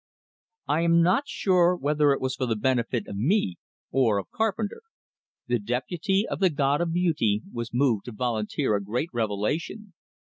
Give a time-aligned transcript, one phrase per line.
[0.67, 3.57] I am not sure whether it was for the benefit of me
[3.91, 4.81] or of Carpenter.
[5.45, 9.93] The deputee of the god of beautee was moved to volunteer a great revelation.